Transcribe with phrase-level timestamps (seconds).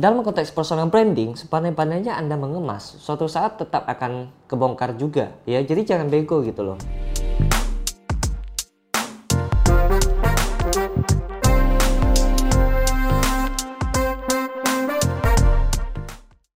[0.00, 5.36] Dalam konteks personal branding, sepandai-pandainya Anda mengemas, suatu saat tetap akan kebongkar juga.
[5.44, 6.80] Ya, jadi jangan bego gitu loh.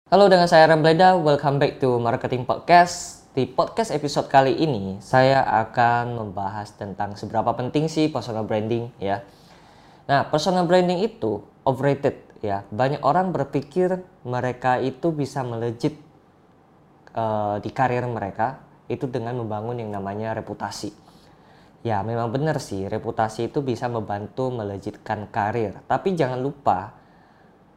[0.08, 3.28] Halo dengan saya Rambleda, welcome back to Marketing Podcast.
[3.36, 9.20] Di podcast episode kali ini, saya akan membahas tentang seberapa penting sih personal branding ya.
[10.08, 12.68] Nah, personal branding itu overrated ya.
[12.68, 15.96] Banyak orang berpikir mereka itu bisa melejit
[17.16, 18.60] uh, di karir mereka
[18.92, 20.92] itu dengan membangun yang namanya reputasi.
[21.84, 25.80] Ya, memang benar sih, reputasi itu bisa membantu melejitkan karir.
[25.84, 26.96] Tapi jangan lupa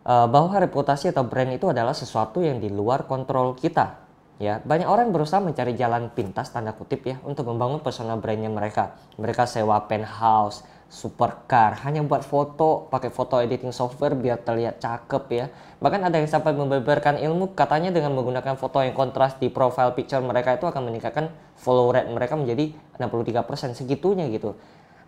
[0.08, 4.08] uh, bahwa reputasi atau brand itu adalah sesuatu yang di luar kontrol kita.
[4.38, 8.95] Ya, banyak orang berusaha mencari jalan pintas tanda kutip ya untuk membangun personal brandnya mereka.
[9.18, 15.45] Mereka sewa penthouse, supercar, hanya buat foto, pakai foto editing software biar terlihat cakep ya.
[15.84, 20.23] Bahkan ada yang sampai membeberkan ilmu katanya dengan menggunakan foto yang kontras di profile picture
[20.23, 21.28] mereka itu akan meningkatkan
[21.59, 24.56] follow rate mereka menjadi 63% segitunya gitu.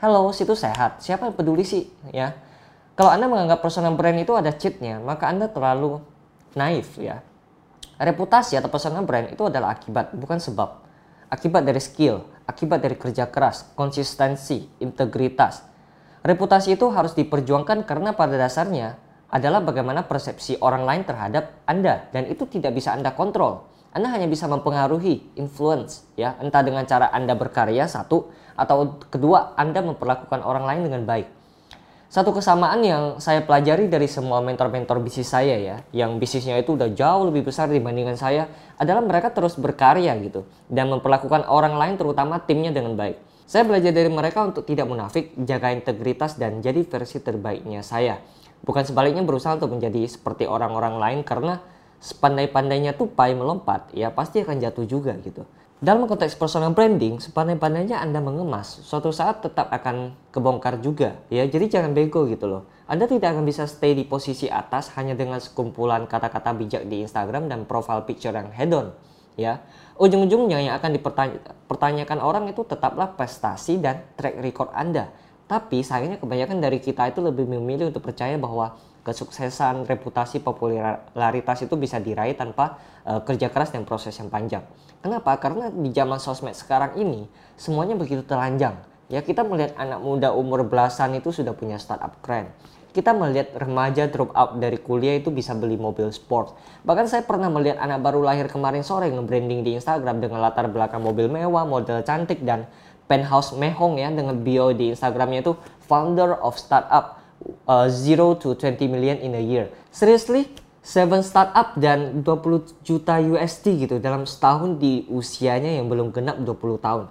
[0.04, 1.00] Halo, situ sehat.
[1.00, 2.36] Siapa yang peduli sih ya?
[3.00, 6.04] Kalau Anda menganggap personal brand itu ada cheatnya, maka Anda terlalu
[6.60, 7.24] naif ya.
[7.96, 10.84] Reputasi atau personal brand itu adalah akibat, bukan sebab.
[11.32, 15.69] Akibat dari skill, akibat dari kerja keras, konsistensi, integritas.
[16.20, 19.00] Reputasi itu harus diperjuangkan karena pada dasarnya
[19.32, 23.70] adalah bagaimana persepsi orang lain terhadap Anda dan itu tidak bisa Anda kontrol.
[23.96, 29.80] Anda hanya bisa mempengaruhi, influence, ya, entah dengan cara Anda berkarya satu atau kedua Anda
[29.82, 31.28] memperlakukan orang lain dengan baik.
[32.10, 36.90] Satu kesamaan yang saya pelajari dari semua mentor-mentor bisnis saya ya, yang bisnisnya itu udah
[36.90, 38.50] jauh lebih besar dibandingkan saya,
[38.82, 43.29] adalah mereka terus berkarya gitu dan memperlakukan orang lain terutama timnya dengan baik.
[43.50, 48.22] Saya belajar dari mereka untuk tidak munafik, jaga integritas dan jadi versi terbaiknya saya.
[48.62, 51.58] Bukan sebaliknya berusaha untuk menjadi seperti orang-orang lain karena
[51.98, 55.50] sepandai-pandainya tupai melompat, ya pasti akan jatuh juga gitu.
[55.82, 61.18] Dalam konteks personal branding, sepandai-pandainya Anda mengemas, suatu saat tetap akan kebongkar juga.
[61.34, 62.70] Ya, jadi jangan bego gitu loh.
[62.86, 67.50] Anda tidak akan bisa stay di posisi atas hanya dengan sekumpulan kata-kata bijak di Instagram
[67.50, 68.94] dan profile picture yang hedon.
[69.40, 69.64] Ya,
[70.00, 75.12] ujung-ujungnya yang akan dipertanyakan orang itu tetaplah prestasi dan track record Anda.
[75.46, 81.76] Tapi sayangnya kebanyakan dari kita itu lebih memilih untuk percaya bahwa kesuksesan, reputasi, popularitas itu
[81.76, 84.64] bisa diraih tanpa uh, kerja keras dan proses yang panjang.
[85.04, 85.36] Kenapa?
[85.42, 87.28] Karena di zaman sosmed sekarang ini
[87.60, 88.78] semuanya begitu telanjang.
[89.10, 92.54] Ya kita melihat anak muda umur belasan itu sudah punya startup keren.
[92.90, 96.58] Kita melihat remaja drop out dari kuliah itu bisa beli mobil sport.
[96.82, 101.06] Bahkan saya pernah melihat anak baru lahir kemarin sore nge-branding di Instagram dengan latar belakang
[101.06, 102.66] mobil mewah, model cantik dan
[103.06, 105.54] penthouse mehong ya dengan bio di Instagramnya itu
[105.86, 107.22] founder of startup
[107.70, 109.70] uh, 0 to 20 million in a year.
[109.94, 110.50] Seriously,
[110.86, 116.58] 7 startup dan 20 juta USD gitu dalam setahun di usianya yang belum genap 20
[116.82, 117.06] tahun.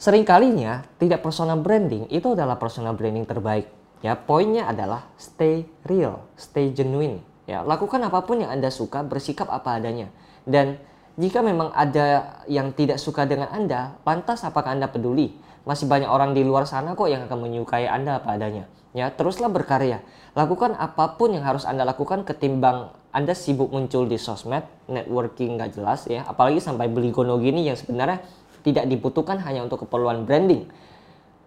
[0.00, 3.83] Seringkalinya tidak personal branding itu adalah personal branding terbaik.
[4.04, 7.24] Ya, poinnya adalah stay real, stay genuine.
[7.48, 10.12] Ya, lakukan apa pun yang Anda suka, bersikap apa adanya.
[10.44, 10.76] Dan
[11.16, 15.32] jika memang ada yang tidak suka dengan Anda, lantas apakah Anda peduli?
[15.64, 18.68] Masih banyak orang di luar sana kok yang akan menyukai Anda apa adanya.
[18.92, 20.04] Ya, teruslah berkarya.
[20.36, 25.80] Lakukan apa pun yang harus Anda lakukan ketimbang Anda sibuk muncul di sosmed, networking nggak
[25.80, 28.20] jelas ya, apalagi sampai beli gono gini yang sebenarnya
[28.66, 30.68] tidak dibutuhkan hanya untuk keperluan branding.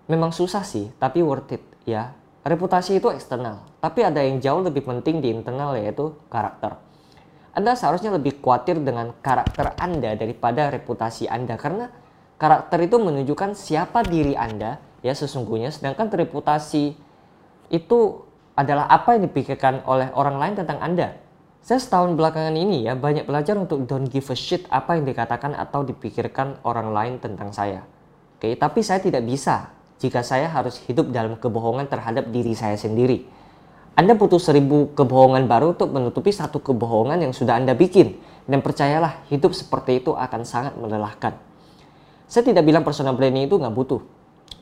[0.09, 2.16] Memang susah sih, tapi worth it ya.
[2.47, 6.80] Reputasi itu eksternal, tapi ada yang jauh lebih penting di internal yaitu karakter.
[7.52, 11.91] Anda seharusnya lebih khawatir dengan karakter Anda daripada reputasi Anda karena
[12.38, 16.94] Karakter itu menunjukkan siapa diri Anda ya sesungguhnya sedangkan reputasi
[17.74, 18.00] itu
[18.53, 21.18] adalah apa yang dipikirkan oleh orang lain tentang Anda.
[21.66, 25.58] Saya setahun belakangan ini ya banyak belajar untuk don't give a shit apa yang dikatakan
[25.58, 27.81] atau dipikirkan orang lain tentang saya.
[28.38, 33.25] Oke, tapi saya tidak bisa jika saya harus hidup dalam kebohongan terhadap diri saya sendiri.
[33.97, 38.22] Anda butuh seribu kebohongan baru untuk menutupi satu kebohongan yang sudah Anda bikin.
[38.46, 41.34] Dan percayalah, hidup seperti itu akan sangat melelahkan.
[42.29, 44.05] Saya tidak bilang personal branding itu nggak butuh.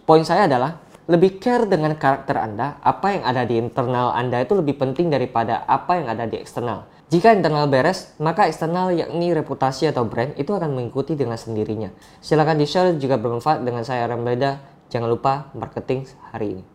[0.07, 4.57] Poin saya adalah lebih care dengan karakter Anda, apa yang ada di internal Anda itu
[4.57, 6.89] lebih penting daripada apa yang ada di eksternal.
[7.05, 11.93] Jika internal beres, maka eksternal yakni reputasi atau brand itu akan mengikuti dengan sendirinya.
[12.17, 14.74] Silahkan di-share jika bermanfaat dengan saya Rambleda.
[14.95, 16.74] Jangan lupa marketing hari ini.